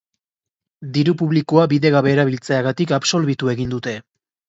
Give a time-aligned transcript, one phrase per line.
[0.95, 3.99] Diru publikoa bidegabe erabiltzeagatik absolbitu egin dute.